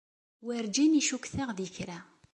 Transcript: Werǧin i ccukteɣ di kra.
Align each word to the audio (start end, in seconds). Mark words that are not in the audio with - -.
Werǧin 0.45 0.97
i 0.99 1.01
ccukteɣ 1.05 1.49
di 1.57 1.67
kra. 1.75 1.99